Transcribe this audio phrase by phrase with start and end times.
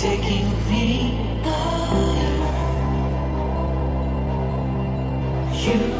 [0.00, 1.10] taking me
[1.42, 2.38] higher.
[5.52, 5.97] You.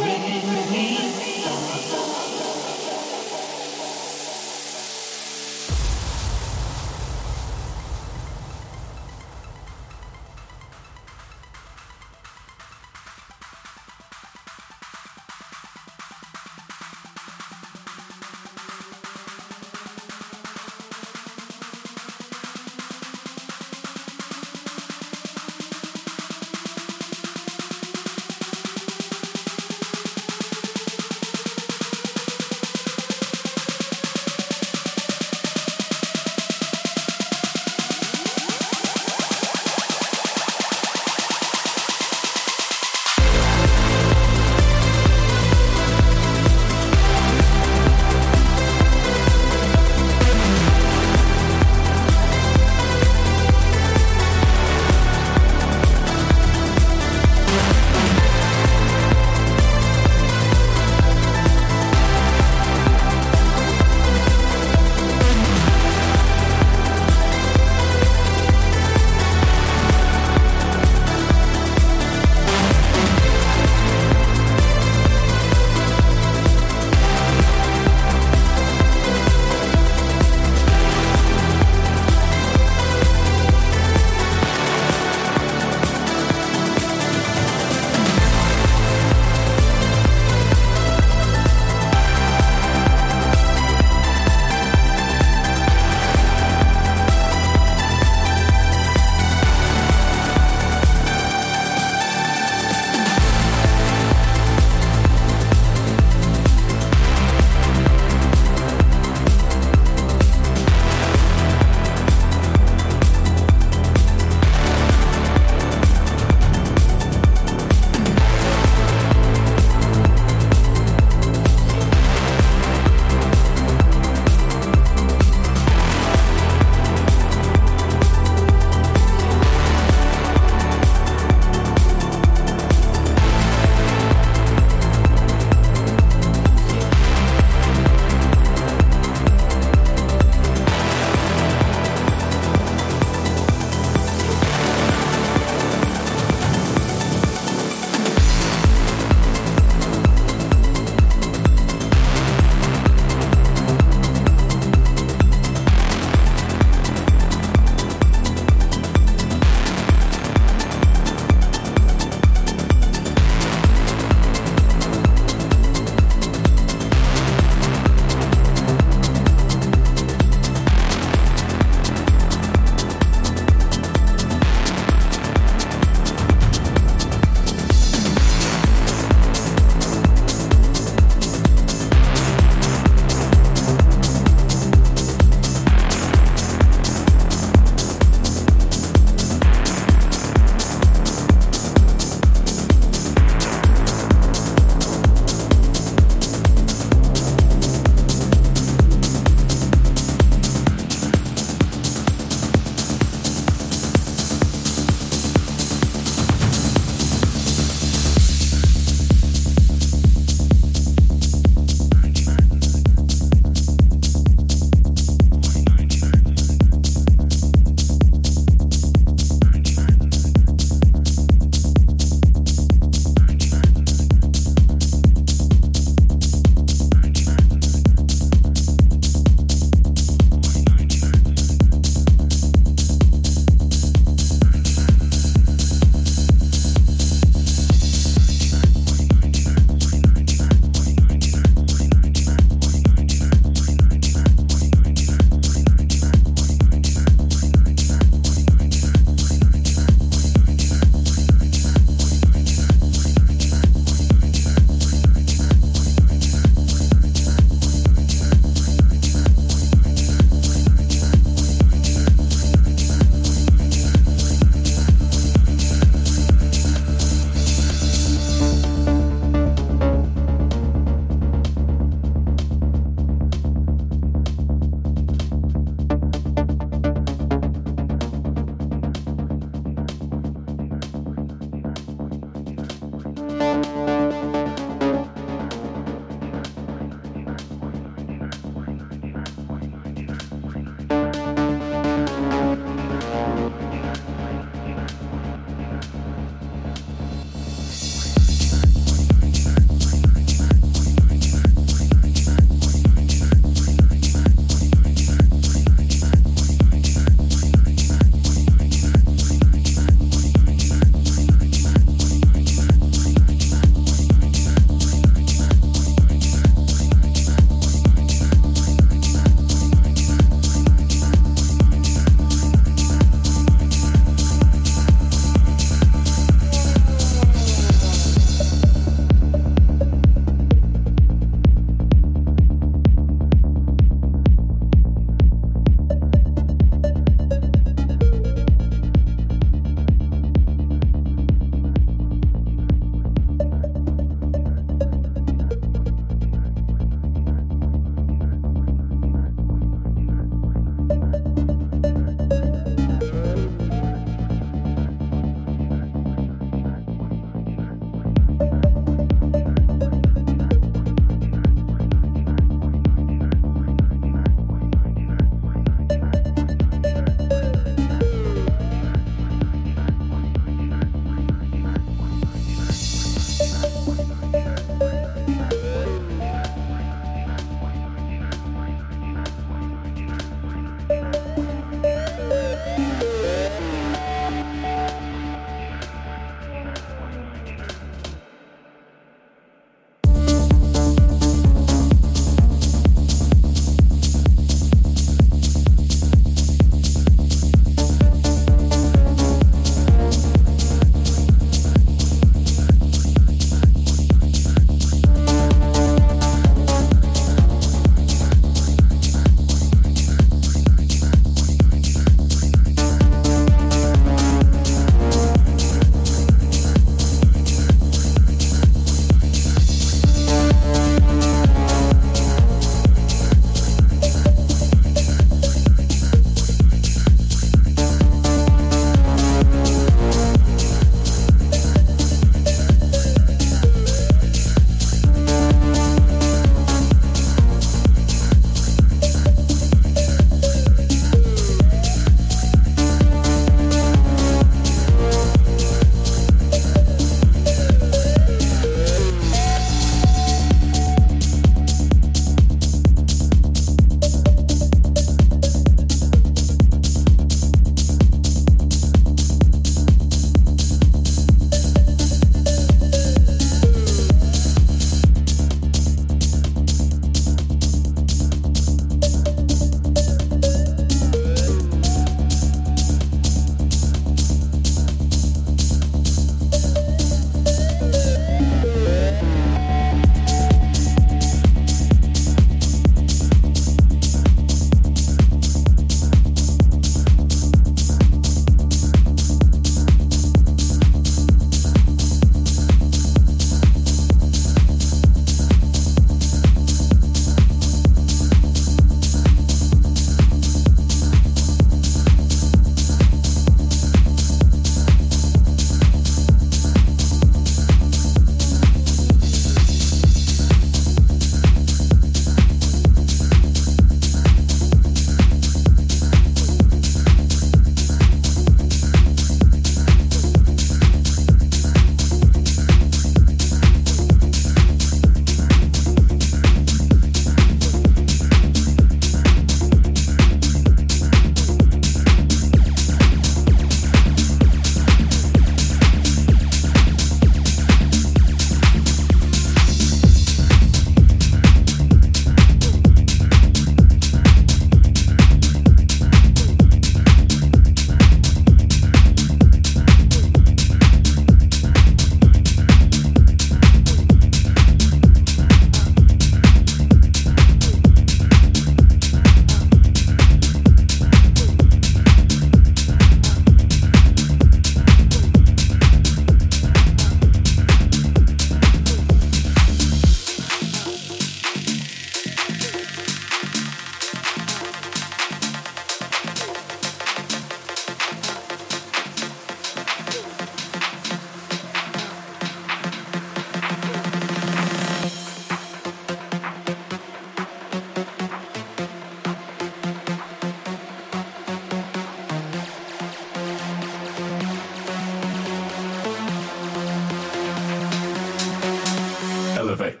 [599.71, 600.00] elevate.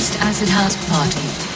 [0.00, 1.49] biggest acid house party.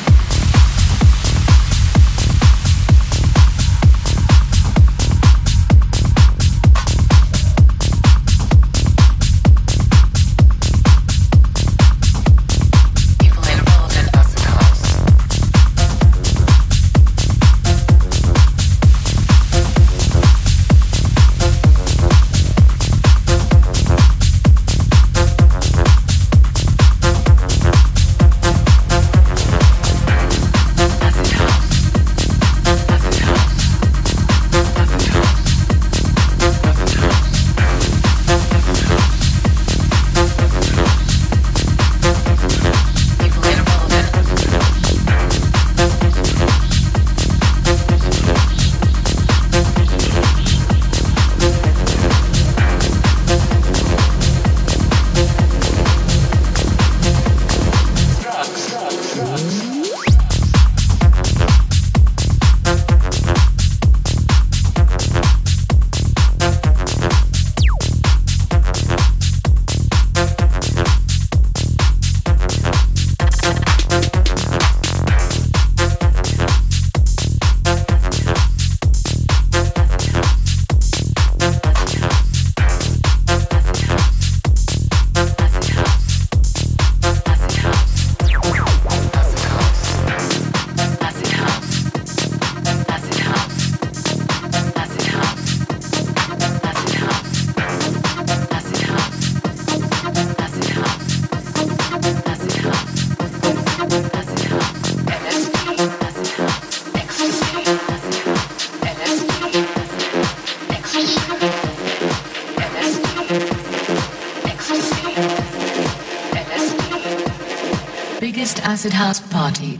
[118.64, 119.78] Acid house party.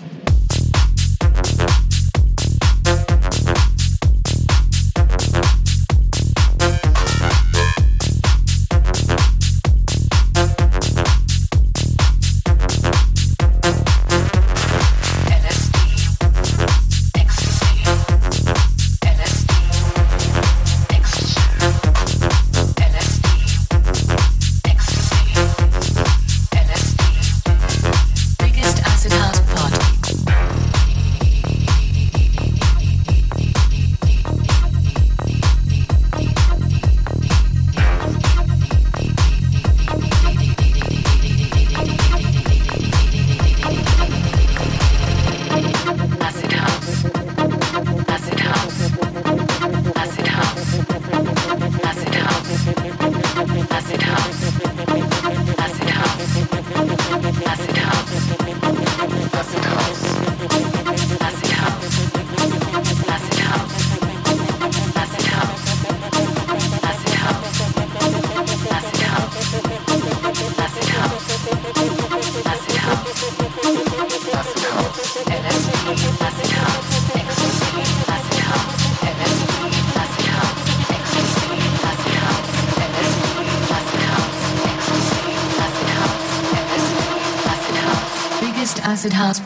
[89.05, 89.44] Acid house.